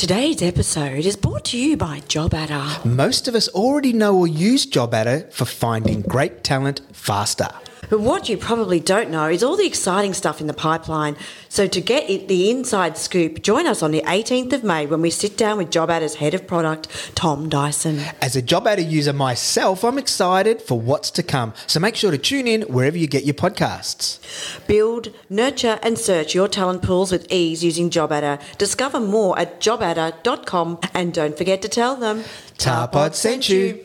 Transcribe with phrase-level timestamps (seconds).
[0.00, 2.86] Today's episode is brought to you by JobAdder.
[2.86, 7.50] Most of us already know or use JobAdder for finding great talent faster.
[7.88, 11.16] But what you probably don't know is all the exciting stuff in the pipeline.
[11.48, 15.00] So to get it, the inside scoop, join us on the 18th of May when
[15.00, 18.00] we sit down with JobAdder's head of product, Tom Dyson.
[18.20, 21.54] As a JobAdder user myself, I'm excited for what's to come.
[21.66, 24.18] So make sure to tune in wherever you get your podcasts.
[24.66, 28.40] Build, nurture, and search your talent pools with ease using JobAdder.
[28.58, 32.24] Discover more at jobadder.com and don't forget to tell them
[32.58, 33.84] Tapod sent you.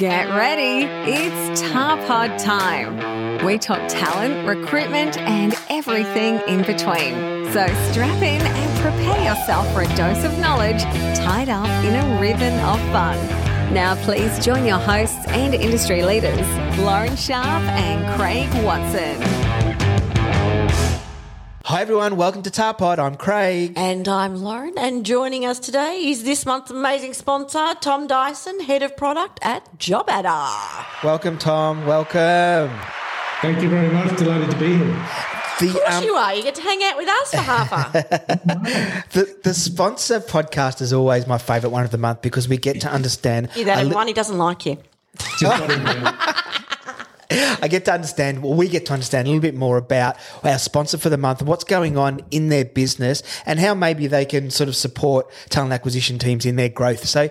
[0.00, 3.44] Get ready, it's Tapod time.
[3.44, 7.52] We talk talent, recruitment, and everything in between.
[7.52, 10.80] So strap in and prepare yourself for a dose of knowledge
[11.14, 13.18] tied up in a ribbon of fun.
[13.74, 16.48] Now, please join your hosts and industry leaders,
[16.78, 19.39] Lauren Sharp and Craig Watson.
[21.64, 22.98] Hi everyone, welcome to Tapod.
[22.98, 23.74] I'm Craig.
[23.76, 28.82] And I'm Lauren, and joining us today is this month's amazing sponsor, Tom Dyson, Head
[28.82, 31.04] of Product at JobAdder.
[31.04, 31.86] Welcome, Tom.
[31.86, 32.70] Welcome.
[33.42, 34.16] Thank you very much.
[34.18, 35.06] Delighted to be here.
[35.60, 36.34] The, Of course um, you are.
[36.34, 37.92] You get to hang out with us for half hour.
[39.12, 42.80] the, the sponsor podcast is always my favourite one of the month because we get
[42.80, 43.50] to understand.
[43.54, 44.78] You're that li- one who doesn't like you.
[45.38, 46.14] Just got in there.
[47.62, 50.58] I get to understand, well, we get to understand a little bit more about our
[50.58, 54.50] sponsor for the month, what's going on in their business, and how maybe they can
[54.50, 57.06] sort of support talent acquisition teams in their growth.
[57.06, 57.28] So,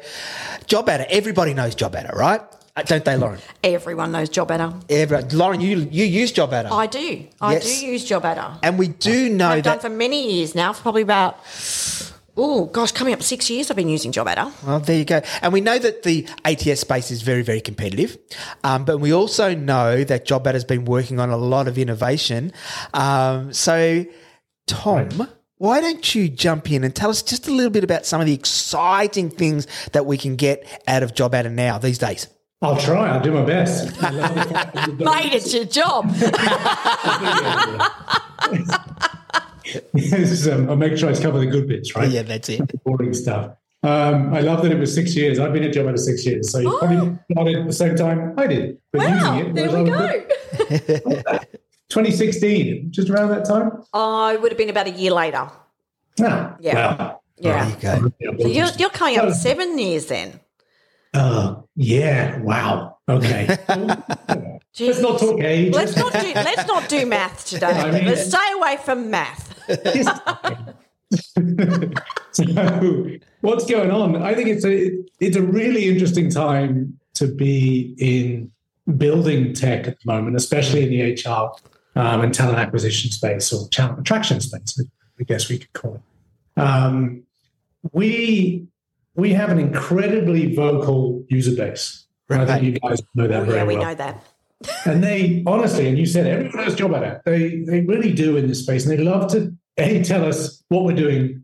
[0.67, 2.41] JobAdder, everybody knows JobAdder, right?
[2.77, 3.39] Uh, Don't they, Lauren?
[3.63, 4.83] Everyone knows JobAdder.
[4.89, 7.25] Every, Lauren, you you use JobAdder, I do.
[7.41, 7.79] I Yes.
[7.79, 8.59] do use JobAdder.
[8.63, 9.81] and we do know I've done that.
[9.81, 11.37] for many years now, for probably about,
[12.41, 14.51] oh gosh, coming up six years I've been using JobAdder.
[14.65, 15.21] Well, there you go.
[15.41, 18.17] And we know that the ATS space is very, very competitive.
[18.63, 22.53] Um, but we also know that JobAdder's been working on a lot of innovation.
[22.93, 24.05] Um, so,
[24.67, 25.09] Tom,
[25.57, 28.27] why don't you jump in and tell us just a little bit about some of
[28.27, 32.27] the exciting things that we can get out of JobAdder now these days?
[32.61, 33.09] I'll try.
[33.09, 34.03] I'll do my best.
[34.03, 36.13] I love the fact that you've got- Mate, it's your job.
[39.93, 42.09] This is, um, I'll make sure I cover the good bits, right?
[42.09, 42.61] Yeah, that's it.
[42.83, 43.51] Boring stuff.
[43.81, 45.39] Um, I love that it was six years.
[45.39, 48.47] I've been at JobAdder six years, so you probably started at the same time I
[48.47, 48.77] did.
[48.91, 51.39] But wow, using it, there we go.
[51.89, 53.83] 2016, just around that time.
[53.93, 55.49] I would have been about a year later.
[56.21, 56.95] Ah, Yeah.
[56.97, 57.65] Well, Yeah.
[57.79, 58.43] There you go.
[58.43, 60.39] So you're, you're coming up to seven years then.
[61.13, 62.37] Uh, yeah.
[62.41, 62.97] Wow.
[63.07, 63.47] Okay.
[64.79, 65.73] Let's not talk age.
[65.73, 67.67] Let's not do let's not do math today.
[67.67, 69.48] I mean- let's stay away from math.
[72.31, 72.43] so
[73.41, 74.21] what's going on?
[74.21, 78.51] I think it's a it's a really interesting time to be in
[78.97, 81.51] building tech at the moment, especially in the HR
[81.99, 84.81] um, and talent acquisition space or talent attraction space,
[85.19, 86.01] I guess we could call it.
[86.59, 87.23] Um,
[87.91, 88.67] we
[89.15, 92.05] we have an incredibly vocal user base.
[92.29, 93.87] I think you guys know that very yeah, we well.
[93.87, 94.23] know that.
[94.85, 97.21] And they honestly, and you said everyone has a job at it.
[97.25, 100.83] They they really do in this space, and they love to a tell us what
[100.83, 101.43] we're doing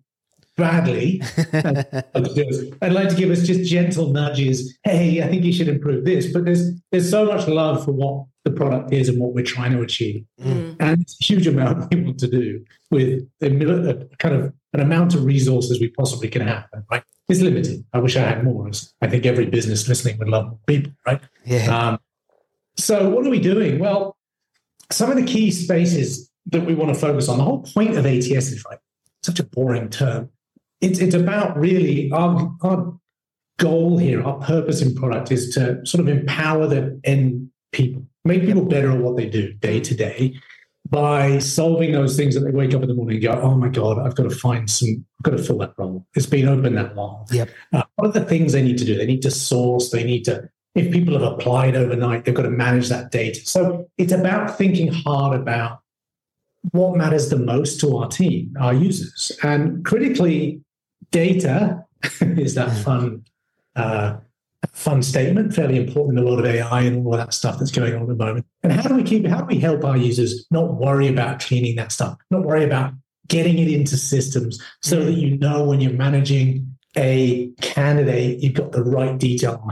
[0.57, 1.21] badly.
[1.51, 1.85] and
[2.81, 4.77] I'd like to give us just gentle nudges.
[4.83, 6.31] Hey, I think you should improve this.
[6.31, 9.71] But there's there's so much love for what the product is and what we're trying
[9.71, 10.25] to achieve,
[10.79, 14.81] and it's a huge amount of want to do with a, a kind of an
[14.81, 16.65] amount of resources we possibly can have.
[16.91, 17.83] Right, it's limited.
[17.93, 18.67] I wish I had more.
[18.67, 20.91] as I think every business listening would love more people.
[21.05, 21.21] Right.
[21.45, 21.75] Yeah.
[21.75, 21.99] Um,
[22.77, 23.79] so, what are we doing?
[23.79, 24.17] Well,
[24.91, 28.05] some of the key spaces that we want to focus on, the whole point of
[28.05, 28.79] ATS is right,
[29.23, 30.29] such a boring term.
[30.81, 32.93] It's, it's about really our, our
[33.57, 38.43] goal here, our purpose in product is to sort of empower the end people, make
[38.43, 40.37] people better at what they do day to day
[40.89, 43.69] by solving those things that they wake up in the morning and go, oh my
[43.69, 46.05] God, I've got to find some, I've got to fill that role.
[46.15, 47.25] It's been open that long.
[47.31, 47.49] Yep.
[47.73, 48.95] Uh, what are the things they need to do?
[48.95, 52.49] They need to source, they need to if people have applied overnight, they've got to
[52.49, 53.39] manage that data.
[53.45, 55.79] So it's about thinking hard about
[56.71, 59.31] what matters the most to our team, our users.
[59.41, 60.61] And critically,
[61.11, 61.83] data
[62.21, 63.23] is that fun,
[63.75, 64.17] uh,
[64.73, 67.95] fun statement, fairly important in a lot of AI and all that stuff that's going
[67.95, 68.45] on at the moment.
[68.63, 71.75] And how do we keep, how do we help our users not worry about cleaning
[71.77, 72.93] that stuff, not worry about
[73.27, 78.71] getting it into systems so that you know when you're managing a candidate, you've got
[78.71, 79.67] the right detail.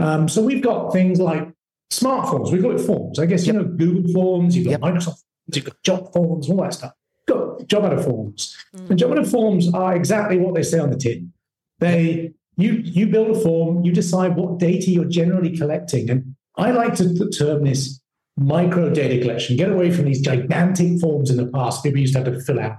[0.00, 1.48] Um, so we've got things like
[1.90, 2.50] smart forms.
[2.52, 3.18] We've got forms.
[3.18, 4.56] I guess you know Google Forms.
[4.56, 4.80] You've got Yep.
[4.80, 5.04] Microsoft.
[5.04, 6.48] Forms, You've got Job Forms.
[6.50, 6.92] All that stuff.
[7.28, 8.56] You've got Job Adder Forms.
[8.88, 11.32] And Job Adder Forms are exactly what they say on the tin.
[11.78, 13.84] They you you build a form.
[13.84, 16.10] You decide what data you're generally collecting.
[16.10, 18.00] And I like to term this
[18.36, 19.56] micro data collection.
[19.56, 22.60] Get away from these gigantic forms in the past people used to have to fill
[22.60, 22.78] out.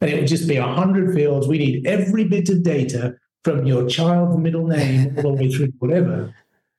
[0.00, 1.46] and it would just be 100 fields.
[1.48, 3.14] We need every bit of data
[3.44, 6.34] from your child's middle name all the way through whatever.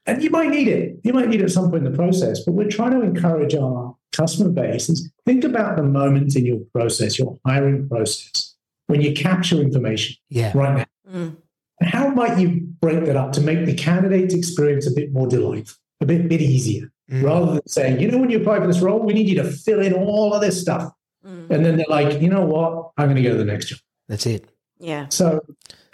[0.06, 1.00] And you might need it.
[1.04, 3.54] You might need it at some point in the process, but we're trying to encourage
[3.56, 8.56] our customer base is think about the moment in your process, your hiring process,
[8.88, 10.52] when you capture information Yeah.
[10.58, 10.86] right now.
[11.14, 11.38] Mm.
[11.82, 15.78] How might you break that up to make the candidate experience a bit more delightful,
[16.02, 17.24] a bit, bit easier, Mm.
[17.24, 19.44] rather than saying, you know, when you apply for this role, we need you to
[19.44, 20.92] fill in all of this stuff.
[21.26, 21.50] Mm.
[21.52, 22.92] And then they're like, you know what?
[22.98, 23.80] I'm going to go to the next job.
[24.10, 24.51] That's it.
[24.82, 25.08] Yeah.
[25.10, 25.42] So,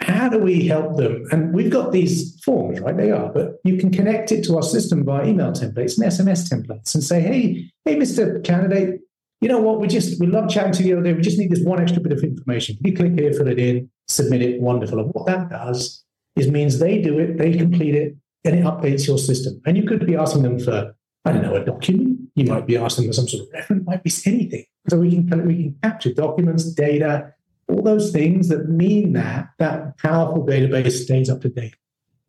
[0.00, 1.26] how do we help them?
[1.30, 2.96] And we've got these forms, right?
[2.96, 6.48] They are, but you can connect it to our system via email templates and SMS
[6.48, 8.42] templates and say, hey, hey, Mr.
[8.42, 9.00] Candidate,
[9.40, 9.80] you know what?
[9.80, 11.12] We just, we love chatting to you the other day.
[11.12, 12.76] We just need this one extra bit of information.
[12.76, 14.60] Can you click here, fill it in, submit it?
[14.60, 15.00] Wonderful.
[15.00, 16.04] And what that does
[16.36, 19.60] is means they do it, they complete it, and it updates your system.
[19.66, 20.94] And you could be asking them for,
[21.24, 22.20] I don't know, a document.
[22.34, 24.64] You might be asking them for some sort of reference, might be anything.
[24.88, 27.34] So we can we can capture documents, data,
[27.68, 31.76] all those things that mean that that powerful database stays up to date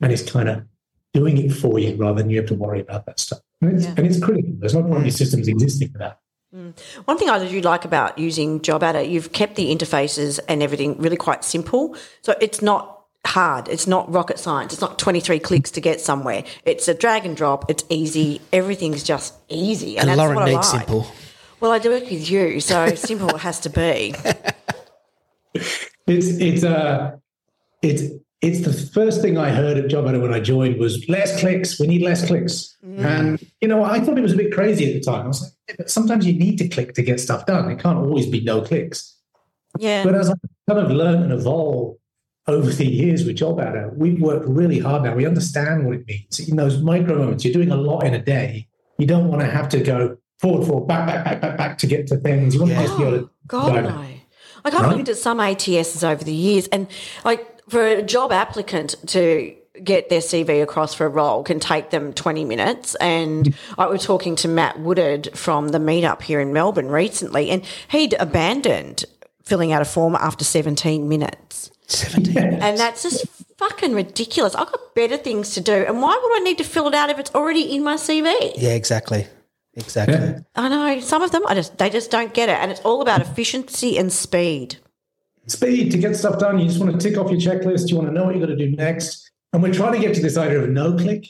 [0.02, 0.64] and is kind of
[1.14, 3.40] doing it for you rather than you have to worry about that stuff.
[3.62, 3.94] And it's, Yeah.
[3.98, 4.52] and it's critical.
[4.60, 5.20] There's not one of these mm.
[5.20, 6.20] systems existing for that.
[6.56, 6.74] Mm.
[7.06, 11.18] One thing I do like about using JobAdder, you've kept the interfaces and everything really
[11.18, 11.96] quite simple.
[12.22, 13.68] So it's not hard.
[13.68, 14.74] It's not rocket science.
[14.74, 16.44] It's not 23 clicks to get somewhere.
[16.66, 17.70] It's a drag and drop.
[17.70, 18.42] It's easy.
[18.52, 19.98] Everything's just easy.
[19.98, 20.88] And, And that's Lauren what I needs like.
[20.88, 21.08] simple.
[21.60, 24.16] Well, I do work with you, so simple it has to be.
[25.54, 27.12] It's it's uh
[27.82, 28.04] it's
[28.42, 31.80] it's the first thing I heard at JobAdder when I joined was less clicks.
[31.80, 32.78] We need less clicks.
[32.84, 35.26] And you know, I thought it was a bit crazy at the time.
[35.26, 37.70] I was like, "Yeah, but sometimes you need to click to get stuff done.
[37.70, 39.16] It can't always be no clicks.
[39.78, 40.04] Yeah.
[40.04, 40.34] But as I
[40.68, 41.98] kind of learn and evolve
[42.48, 45.14] over the years with JobAdder, we've worked really hard now.
[45.16, 46.40] We understand what it means.
[46.40, 48.68] In those micro moments, you're doing a lot in a day.
[48.98, 51.88] You don't want to have to go forward, forward, back, back, back, back, back to
[51.88, 52.56] get to things.
[52.56, 54.19] You want to just be able to Oh, God.
[54.64, 54.98] Like I've Right?
[54.98, 56.88] looked at some ATSs over the years, and
[57.24, 61.90] like for a job applicant to get their CV across for a role can take
[61.90, 62.96] them 20 minutes.
[62.96, 67.64] And I was talking to Matt Woodard from the meetup here in Melbourne recently, and
[67.90, 69.06] he'd abandoned
[69.44, 71.72] filling out a form after 17 minutes.
[71.88, 72.38] 17.
[72.38, 73.26] And that's just
[73.58, 74.54] fucking ridiculous.
[74.54, 75.74] I've got better things to do.
[75.74, 78.54] And why would I need to fill it out if it's already in my CV?
[78.58, 79.28] Yeah, exactly.
[79.76, 80.16] Exactly.
[80.16, 80.40] Yeah.
[80.56, 83.02] I know some of them, I just they just don't get it, and it's all
[83.02, 84.78] about efficiency and speed.
[85.48, 86.60] speed to get stuff done.
[86.60, 87.90] You just want to tick off your checklist.
[87.90, 89.32] You want to know what you're going to do next.
[89.54, 91.26] And we're trying to get to this idea of no click,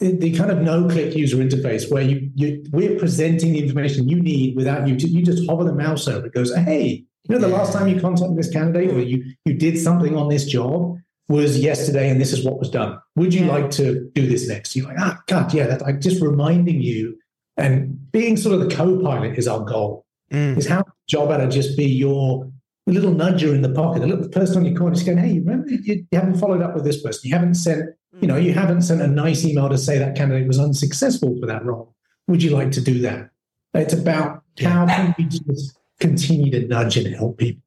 [0.00, 4.08] the, the kind of no click user interface where you, you we're presenting the information
[4.08, 4.96] you need without you.
[4.96, 6.26] To, you just hover the mouse over.
[6.26, 9.54] It goes, hey, you know, the last time you contacted this candidate or you you
[9.54, 10.96] did something on this job
[11.28, 12.98] was yesterday, and this is what was done.
[13.16, 13.52] Would you Yeah.
[13.52, 14.76] like to do this next?
[14.76, 15.66] You're like, ah, God, yeah.
[15.66, 17.16] That, I'm just reminding you,
[17.56, 20.58] and being sort of the co-pilot is our goal Mm.
[20.58, 22.50] is how JobAdder just be your
[22.88, 25.70] little nudger in the pocket, the little person on your corner just going, hey, remember
[25.70, 27.28] you, you haven't followed up with this person.
[27.28, 30.48] You haven't sent, you know, you haven't sent a nice email to say that candidate
[30.48, 31.94] was unsuccessful for that role.
[32.26, 33.30] Would you like to do that?
[33.74, 37.62] It's about how can we just continue to nudge and help people.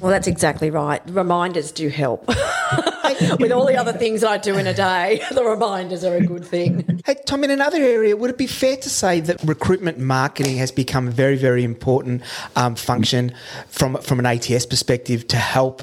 [0.00, 1.02] Well, that's exactly right.
[1.10, 2.26] Reminders do help.
[3.38, 6.44] With all the other things I do in a day, the reminders are a good
[6.44, 7.00] thing.
[7.04, 10.70] Hey, Tom, in another area, would it be fair to say that recruitment marketing has
[10.70, 12.22] become a very, very important
[12.54, 13.34] um, function
[13.66, 15.82] from, from an ATS perspective to help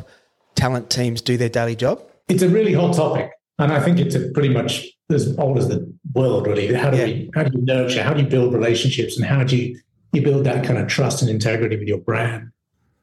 [0.55, 2.01] talent teams do their daily job?
[2.29, 3.31] It's a really hot topic.
[3.57, 6.73] And I think it's a pretty much as old as the world, really.
[6.73, 7.05] How do Yeah.
[7.05, 8.01] we how do you nurture?
[8.01, 9.17] How do you build relationships?
[9.17, 9.77] And how do you,
[10.13, 12.51] you build that kind of trust and integrity with your brand?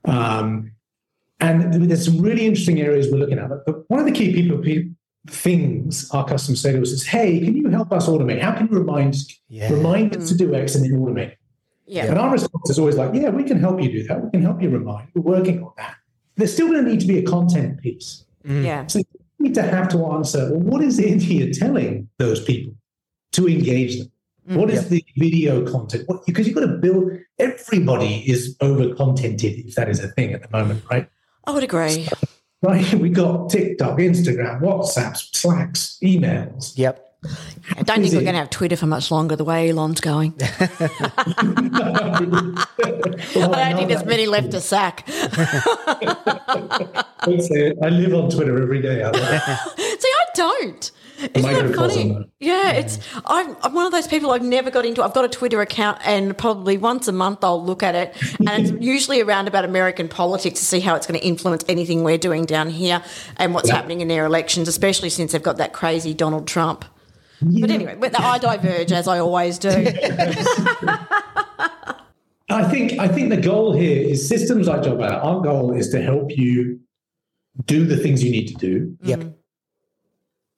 [0.06, 0.72] Um,
[1.40, 3.50] and there's some really interesting areas we're looking at.
[3.66, 4.88] But one of the key people pe-
[5.28, 8.40] things our customers say to us is, "Hey, can you help us automate?
[8.40, 9.72] How can you remind us, Yeah.
[9.72, 11.32] remind us to do X and then automate?"
[11.86, 12.06] Yeah.
[12.06, 14.24] And our response is always like, "Yeah, we can help you do that.
[14.24, 15.08] We can help you remind.
[15.14, 15.94] We're working on that."
[16.36, 18.24] There's still going to need to be a content piece.
[18.46, 18.64] Mm.
[18.64, 18.86] Yeah.
[18.86, 19.04] So you
[19.38, 22.74] need to have to answer, well, what is it you're telling those people
[23.32, 24.10] to engage them?
[24.48, 24.56] Mm.
[24.56, 26.04] What is the video content?
[26.06, 30.32] What, because you've got to build, everybody is over contented, if that is a thing
[30.34, 31.08] at the moment, right?
[31.46, 32.08] I would agree.
[32.62, 32.92] Right?
[32.94, 36.72] We've got TikTok, Instagram, WhatsApps, Slacks, emails.
[36.76, 37.02] Yep.
[37.24, 37.28] I
[37.82, 38.24] don't think Is we're it?
[38.24, 40.34] going to have Twitter for much longer the way Elon's going.
[40.40, 40.46] I
[43.34, 45.02] don't think there's many left to sack.
[45.08, 47.04] I
[47.88, 49.02] live on Twitter every day.
[49.02, 49.10] I.
[49.76, 50.90] See, I don't.
[51.34, 52.30] Isn't that funny?
[52.40, 52.98] Yeah, it's.
[53.24, 55.02] I'm, I'm one of those people I've never got into.
[55.02, 58.14] I've got a Twitter account, and probably once a month I'll look at it,
[58.46, 62.04] and it's usually around about American politics to see how it's going to influence anything
[62.04, 63.02] we're doing down here
[63.38, 63.76] and what's Yeah.
[63.76, 66.84] happening in their elections, especially since they've got that crazy Donald Trump.
[67.40, 69.68] But anyway, but I diverge as I always do.
[72.48, 75.00] I, think I think the goal here is systems like Job.
[75.02, 76.80] Our goal is to help you
[77.64, 78.96] do the things you need to do.
[79.02, 79.35] Yep.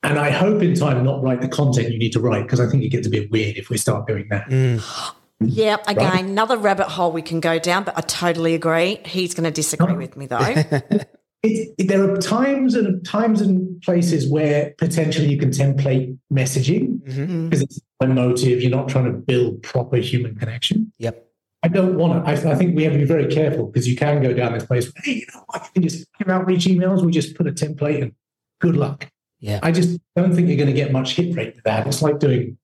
[0.02, 2.66] And I hope in time not write the content you need to write because I
[2.68, 4.48] think it gets a bit weird if we start doing that.
[4.48, 5.14] Mm.
[5.40, 6.24] Yeah, again, Right.
[6.24, 9.00] another rabbit hole we can go down, but I totally agree.
[9.04, 10.38] He's going to disagree with me though.
[11.44, 16.98] It, it- there are times and times and places where potentially you can template messaging
[17.04, 18.60] because it's emotive.
[18.60, 20.92] You're not trying to build proper human connection.
[20.98, 21.24] Yep.
[21.62, 22.28] I don't want to.
[22.28, 24.66] I, I think we have to be very careful because you can go down this
[24.66, 24.90] place.
[25.04, 27.04] Hey, you know, I can just give outreach emails.
[27.04, 28.12] We just put a template and
[28.60, 29.08] good luck.
[29.40, 29.60] Yeah.
[29.62, 31.86] I just don't think you're going to get much hit rate with that.
[31.86, 32.58] It's like doing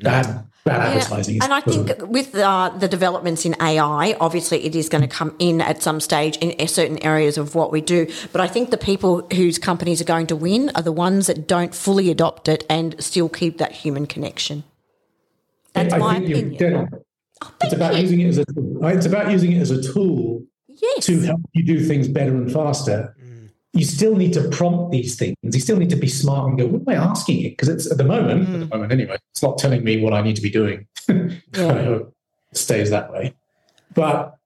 [0.00, 1.42] bad bad Yeah, advertising.
[1.42, 5.36] And I think with uh, the developments in AI, obviously it is going to come
[5.38, 8.10] in at some stage in certain areas of what we do.
[8.32, 11.46] But I think the people whose companies are going to win are the ones that
[11.46, 14.64] don't fully adopt it and still keep that human connection.
[15.74, 16.56] That's I my opinion.
[16.56, 16.88] dead on.
[17.62, 18.86] It's about using it as a tool.
[18.86, 21.06] It's about using it as a tool Yes.
[21.06, 23.14] to help you do things better and faster.
[23.74, 25.36] You still need to prompt these things.
[25.42, 27.50] You still need to be smart and go, what am I asking it?
[27.50, 28.68] Because it's at the moment, at the hmm.
[28.68, 30.86] moment anyway, it's not telling me what I need to be doing.
[31.08, 32.14] I hope
[32.52, 33.34] it stays that way.
[33.94, 34.36] But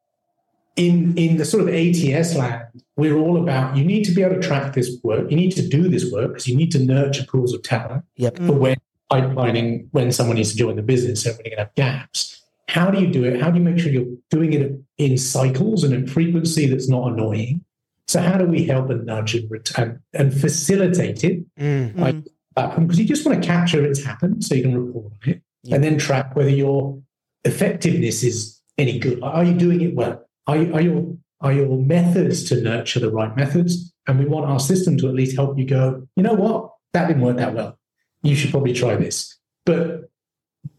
[0.77, 4.37] in in the sort of ATS land, we're all about you need to be able
[4.37, 5.31] to track this work.
[5.31, 8.39] You need to do this work because you need to nurture pools of talent Yep.
[8.39, 8.77] for when
[9.11, 12.43] pipelining when someone needs to join the business, so going to have gaps.
[12.69, 13.41] How do you do it?
[13.41, 17.13] How do you make sure you're doing it in cycles and in frequency that's not
[17.13, 17.65] annoying?
[18.09, 21.45] So how do we help and nudge and return and facilitate it?
[21.57, 21.99] Mm.
[21.99, 22.17] Like
[22.57, 25.31] uh, um, because you just want to capture it's happened so you can report on
[25.31, 27.01] it and then track whether your
[27.45, 29.23] effectiveness is any good.
[29.23, 30.25] Are you doing it well?
[30.47, 33.93] Are, you- are your are your methods to nurture the right methods?
[34.09, 36.73] And we want our system to at least help you go, you know what?
[36.95, 37.79] That didn't work that well.
[38.23, 38.53] You should mm.
[38.53, 39.39] probably try this.
[39.65, 40.11] But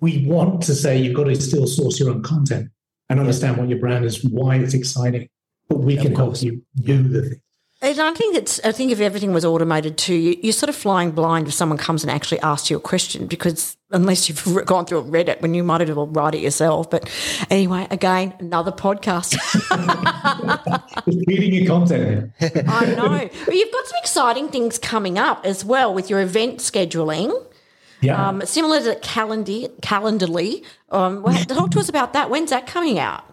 [0.01, 2.71] we want to say you've got to still source your own content
[3.07, 5.29] and understand what your brand is, why it's exciting.
[5.69, 7.41] But we can help you do the thing.
[7.81, 8.59] And I think it's.
[8.65, 11.77] I think if everything was automated too, you, you're sort of flying blind if someone
[11.77, 15.29] comes and actually asks you a question because unless you've re- gone through and read
[15.29, 16.89] it, when you might as well write it yourself.
[16.89, 17.09] But
[17.49, 19.31] anyway, again, another podcast.
[21.05, 22.33] Just feeding your content.
[22.41, 23.29] I know.
[23.45, 27.31] But you've got some exciting things coming up as well with your event scheduling.
[28.01, 28.27] Yeah.
[28.27, 30.65] Um, similar to calendar, Calendarly.
[30.89, 32.29] Um, well, talk to us about that.
[32.29, 33.28] When's that coming out?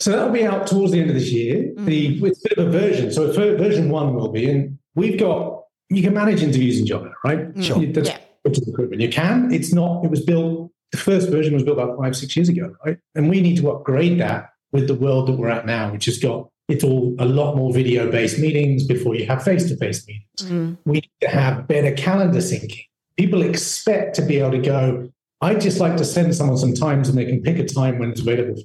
[0.00, 1.56] So that'll be out towards the end of this year.
[1.56, 1.84] Mm-hmm.
[1.84, 3.12] The it's a bit of a version.
[3.12, 7.12] So ver- version one will be, and we've got you can manage interviews in Jobber,
[7.24, 7.48] right?
[7.62, 7.78] Sure.
[7.78, 8.18] You- That's Yeah.
[8.44, 9.02] recruitment.
[9.02, 9.52] You can.
[9.52, 10.04] It's not.
[10.04, 10.70] It was built.
[10.92, 12.96] The first version was built about five six years ago, right?
[13.14, 16.18] And we need to upgrade that with the world that we're at now, which has
[16.18, 20.06] got it's all a lot more video based meetings before you have face to face
[20.06, 20.78] meetings.
[20.86, 22.84] We need to have better calendar syncing.
[23.18, 25.10] People expect to be able to go.
[25.42, 28.10] I'd just like to send someone some times and they can pick a time when
[28.12, 28.62] it's available.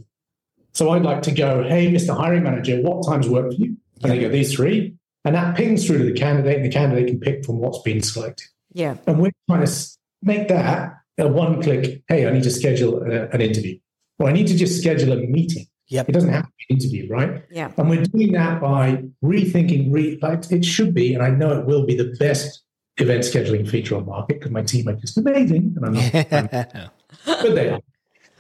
[0.75, 2.15] So I'd like to go, hey, Mr.
[2.15, 3.77] Hiring Manager, what times work for you?
[4.03, 4.94] And they go, these three.
[5.24, 8.01] And that pings through to the candidate, and the candidate can pick from what's been
[8.01, 8.46] selected.
[8.74, 8.98] Yeah.
[9.08, 9.88] And we're trying to
[10.22, 13.79] make that a one click, hey, I need to schedule a- an interview.
[14.20, 15.65] Or I need to just schedule a meeting.
[15.88, 16.10] Yep.
[16.10, 17.44] It doesn't have to be an interview, right?
[17.50, 17.72] Yeah.
[17.77, 21.65] And we're doing that by rethinking, re, like it should be, and I know it
[21.65, 22.63] will be the best
[22.98, 25.75] event scheduling feature on market because my team are just amazing.
[25.77, 26.91] And I'm not,
[27.25, 27.79] but they are.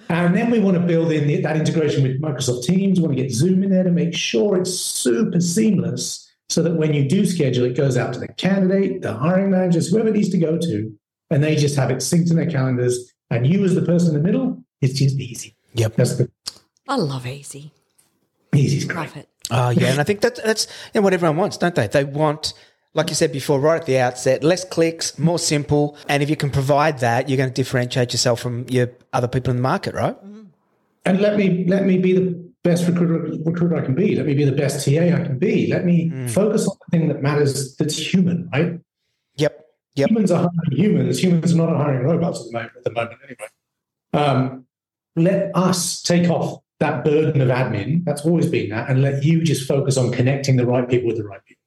[0.09, 2.99] And then we want to build in the, that integration with Microsoft Teams.
[2.99, 6.75] We want to get Zoom in there to make sure it's super seamless so that
[6.75, 10.15] when you do schedule, it goes out to the candidate, the hiring managers, whoever it
[10.15, 10.93] needs to go to,
[11.31, 13.11] and they just have it synced in their calendars.
[13.31, 15.55] And you, as the person in the middle, it's just easy.
[15.73, 15.95] Yep.
[15.95, 16.29] That's the
[16.87, 17.71] I love easy.
[18.53, 18.97] easiest great.
[18.97, 19.29] Love it.
[19.51, 21.87] Oh yeah, and I think that that's you know, what everyone wants, don't they?
[21.87, 22.53] They want,
[22.95, 26.37] like you said before, right at the outset, less clicks, more simple, and if you
[26.37, 29.93] can provide that, you're going to differentiate yourself from your other people in the market,
[29.93, 30.17] right?
[31.03, 34.15] And let me let me be the best recruiter recruiter I can be.
[34.15, 35.67] Let me be the best TA I can be.
[35.67, 37.75] Let me focus on the thing that matters.
[37.75, 38.79] That's human, right?
[39.35, 39.65] Yep.
[39.95, 40.09] Yep.
[40.09, 41.23] Humans are hiring humans.
[41.23, 42.71] Humans are not hiring robots at the moment.
[42.77, 43.49] At the moment, anyway.
[44.13, 44.65] Um,
[45.17, 48.03] let us take off that burden of admin.
[48.05, 51.17] That's always been that, and let you just focus on connecting the right people with
[51.17, 51.64] the right people.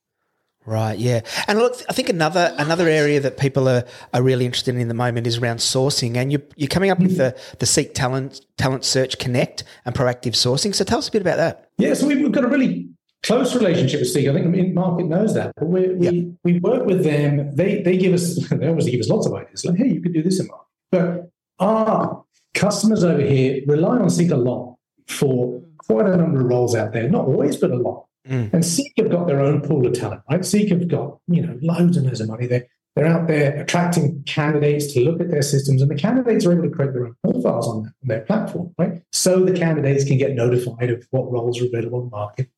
[0.68, 4.74] Right, yeah, and look, I think another another area that people are, are really interested
[4.74, 7.64] in at the moment is around sourcing, and you you're coming up with the the
[7.64, 10.74] Seek Talent Talent Search Connect and proactive sourcing.
[10.74, 11.70] So tell us a bit about that.
[11.78, 12.86] Yeah, so we've we've got a really
[13.22, 14.28] close relationship with Seek.
[14.28, 15.54] I think the market knows that.
[15.56, 17.56] But we we, we work with them.
[17.56, 19.64] They they give us they obviously give us lots of ideas.
[19.64, 20.66] Like, hey, you could do this in market.
[20.92, 26.46] But our customers over here rely on Seek a lot for quite a number of
[26.46, 27.08] roles out there.
[27.08, 28.07] Not always, but a lot.
[28.28, 28.52] Mm.
[28.52, 30.44] And Seek have got their own pool of talent, right?
[30.44, 32.46] Seek have got, you know, loads and loads of money.
[32.46, 36.52] They're They're out there attracting candidates to look at their systems, and the candidates are
[36.52, 39.02] able to create their own profiles on, their platform, right?
[39.12, 42.48] So the candidates can get notified of what roles are available on the market.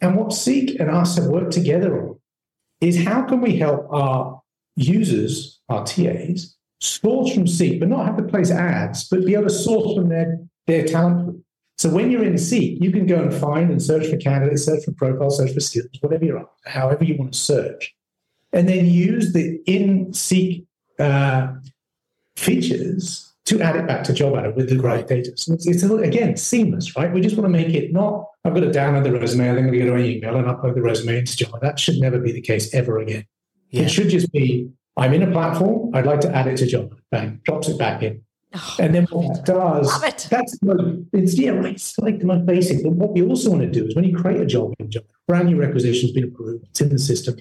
[0.00, 2.18] And what Seek and us have worked together on
[2.80, 4.42] is how can we help our
[4.76, 9.44] users, our TAs, source from Seek, but not have to place ads, but be able
[9.44, 11.23] to source from their, their talent.
[11.76, 14.84] So when you're in Seek, you can go and find and search for candidates, search
[14.84, 17.94] for profiles, search for skills, whatever you're after, however you want to search
[18.54, 20.64] and then use the in seek
[20.98, 21.48] uh,
[22.36, 25.32] features to add it back to JobAdder with the right data.
[25.36, 27.12] So it's, it's again seamless, right?
[27.12, 29.72] We just want to make it not I've got to download the resume, I'm going
[29.72, 31.60] to go to an email and upload the resume into JobAdder.
[31.60, 33.24] That should never be the case ever again.
[33.70, 33.82] Yeah.
[33.82, 37.00] It should just be I'm in a platform, I'd like to add it to JobAdder.
[37.10, 38.22] Bang, drops it back in.
[38.56, 40.28] Oh, and then what that does, it.
[40.30, 40.58] that's
[41.12, 42.82] it's yeah, right, it's like the most basic.
[42.82, 45.48] But what we also want to do is when you create a job job, brand
[45.48, 47.36] new requisition's been approved, it's in the system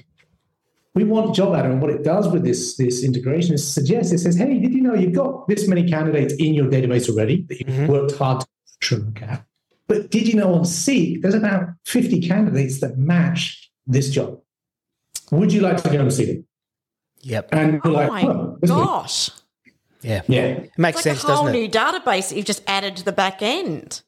[0.96, 4.20] we want job JobAdder, and what it does with this, this integration is suggest it
[4.20, 7.60] says, hey, did you know you've got this many candidates in your database already that
[7.60, 7.88] you've mm-hmm.
[7.88, 8.44] worked hard
[8.82, 9.44] to look at?
[9.88, 14.40] But did you know on Seek, there's about 50 candidates that match this job?
[15.32, 16.46] Would you like to go and see them?
[17.22, 17.50] Yep.
[17.54, 19.30] And oh like, my oh, gosh.
[20.04, 20.22] Yeah.
[20.28, 20.44] Yeah.
[20.44, 23.06] It makes it's like sense, a whole doesn't new database that you've just added to
[23.06, 24.02] the back end.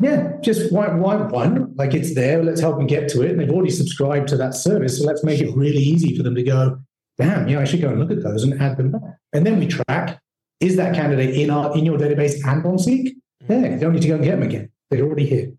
[0.00, 1.74] Yeah, just why, why one?
[1.76, 3.30] Like it's there, let's help them get to it.
[3.30, 4.98] And they've already subscribed to that service.
[4.98, 6.80] So let's make it really easy for them to go,
[7.18, 9.02] damn, yeah, I should go and look at those and add them back.
[9.32, 10.20] And then we track,
[10.58, 13.14] is that candidate in our in your database and on Seek?
[13.46, 13.52] Hmm.
[13.52, 14.70] Yeah, you don't need to go and get them again.
[14.90, 15.52] They're already here.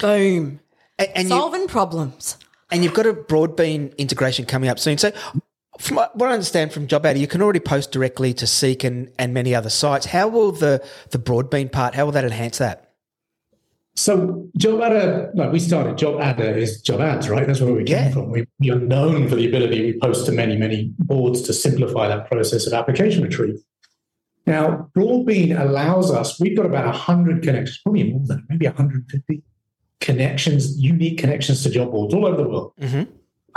[0.00, 0.60] Boom.
[0.98, 2.36] And, and Solving you, problems.
[2.70, 4.98] And you've got a Broadbean integration coming up soon.
[4.98, 5.12] So
[5.78, 9.34] from what I understand from JobAdder, you can already post directly to Seek and, and
[9.34, 10.06] many other sites.
[10.06, 12.86] How will the, the Broadbean part, how will that enhance that?
[13.94, 17.46] So JobAdder, like we started, JobAdder is job ads, right?
[17.46, 18.10] That's where we came yeah.
[18.10, 18.30] from.
[18.30, 22.06] We, we, are known for the ability we post to many, many boards to simplify
[22.08, 23.60] that process of application retrieval.
[24.46, 29.42] Now, Broadbean allows us, we've got about 100 connections, probably more than maybe 150
[30.00, 32.72] connections, unique connections to job boards all over the world.
[32.80, 33.10] Mm-hmm.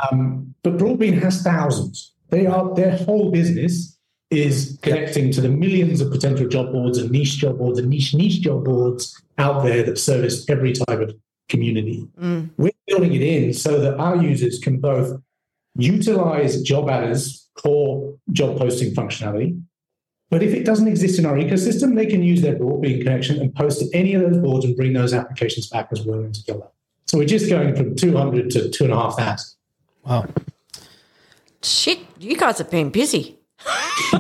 [0.03, 2.13] Um, but Broadbean has thousands.
[2.29, 3.97] They are their whole business
[4.30, 8.13] is connecting to the millions of potential job boards and niche job boards and niche
[8.13, 11.15] niche job boards out there that service every type of
[11.47, 12.08] community.
[12.21, 12.52] Mm.
[12.58, 15.19] We're building it in so that our users can both
[15.76, 19.60] utilize JobAdder's core job posting functionality.
[20.30, 23.54] But if it doesn't exist in our ecosystem, they can use their Broadbean connection and
[23.56, 26.41] post to any of those boards and bring those applications back as well into.
[27.08, 29.39] So we're just going from 200 to 2,500.
[30.10, 30.26] Wow.
[31.62, 33.39] Shit, you guys have been busy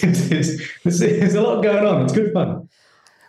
[0.00, 2.02] there's, a lot going on.
[2.02, 2.68] It's good fun.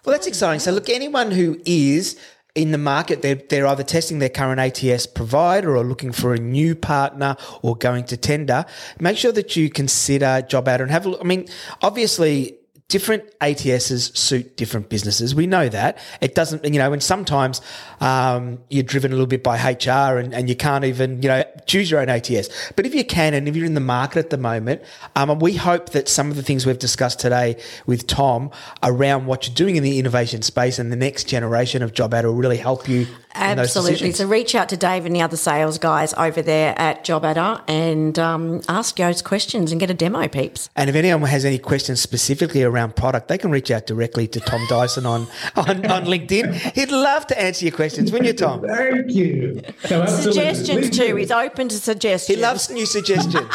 [0.06, 0.62] Well, that's exciting.
[0.62, 2.18] So, look, anyone who is
[2.56, 6.40] in the market, they're, they're either testing their current ATS provider or looking for a
[6.40, 8.66] new partner or going to tender,
[9.00, 11.22] make sure that you consider JobAdder and have a look.
[11.22, 11.48] I mean,
[11.82, 12.58] obviously,
[12.90, 15.36] different ATSs suit different businesses.
[15.36, 15.98] We know that.
[16.22, 17.62] It doesn't, you know, and sometimes
[18.00, 21.44] um, you're driven a little bit by HR and, and you can't even, you know,
[21.66, 22.50] choose your own ATS.
[22.78, 24.82] But if you can, and if you're in the market at the moment,
[25.18, 29.48] um, we hope that some of the things we've discussed today with Tom around what
[29.48, 32.58] you're doing in the innovation space and the next generation of job ad will really
[32.58, 33.06] help you.
[33.34, 34.14] Absolutely.
[34.14, 38.18] So reach out to Dave and the other sales guys over there at JobAdder and
[38.18, 40.70] um, ask those questions and get a demo, peeps.
[40.76, 44.28] And if anyone has any questions specifically around around product, they can reach out directly
[44.28, 46.54] to Tom Dyson on, on, on LinkedIn.
[46.76, 48.62] He'd love to answer your questions, wouldn't you, Tom?
[48.62, 49.62] Thank you.
[49.90, 51.16] No, suggestions too.
[51.16, 52.38] He's open to suggestions.
[52.38, 53.54] He loves new suggestions.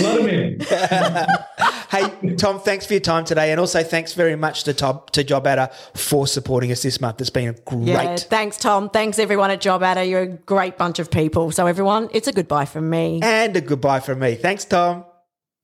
[0.00, 0.60] Let him in.
[1.90, 3.50] hey, Tom, thanks for your time today.
[3.50, 7.20] And also thanks very much to Tom, to JobAdder for supporting us this month.
[7.20, 7.86] It's been a great.
[7.86, 8.88] Yeah, thanks, Tom.
[8.90, 10.08] Thanks, everyone at JobAdder.
[10.08, 11.50] You're a great bunch of people.
[11.50, 13.20] So, everyone, it's a goodbye from me.
[13.22, 14.36] And a goodbye from me.
[14.36, 15.04] Thanks, Tom.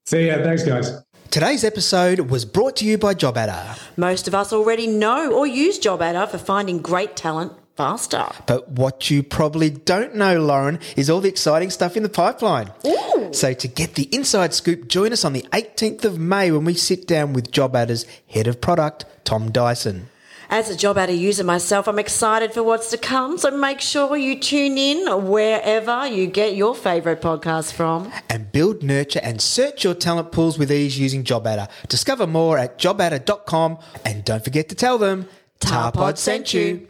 [0.06, 0.36] See ya.
[0.42, 1.02] Thanks, guys.
[1.30, 3.78] Today's episode was brought to you by JobAdder.
[3.96, 8.26] Most of us already know or use JobAdder for finding great talent faster.
[8.46, 12.70] But what you probably don't know, Lauren, is all the exciting stuff in the pipeline.
[12.86, 13.28] Ooh.
[13.32, 16.74] So to get the inside scoop, join us on the 18th of May when we
[16.74, 20.08] sit down with JobAdder's head of product, Tom Dyson.
[20.48, 23.36] As a job JobAdder user myself, I'm excited for what's to come.
[23.36, 28.10] So make sure you tune in wherever you get your favourite podcast from.
[28.30, 31.68] And build, nurture, and search your talent pools with ease using JobAdder.
[31.88, 35.28] Discover more at jobadder.com and don't forget to tell them
[35.60, 36.88] Tapod sent you.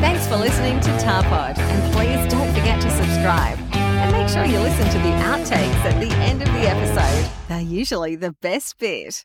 [0.00, 3.58] Thanks for listening to Tapod, and please don't forget to subscribe.
[3.72, 7.30] And make sure you listen to the outtakes at the end of the episode.
[7.48, 9.24] They're usually the best bit.